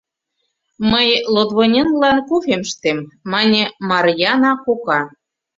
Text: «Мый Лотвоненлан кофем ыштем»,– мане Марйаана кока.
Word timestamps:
«Мый 0.91 1.09
Лотвоненлан 1.33 2.17
кофем 2.29 2.61
ыштем»,– 2.67 2.99
мане 3.31 3.63
Марйаана 3.89 4.51
кока. 4.65 5.01